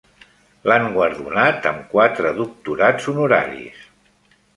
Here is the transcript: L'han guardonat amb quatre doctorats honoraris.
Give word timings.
L'han 0.69 0.85
guardonat 0.95 1.67
amb 1.71 1.83
quatre 1.91 2.31
doctorats 2.39 3.11
honoraris. 3.13 3.85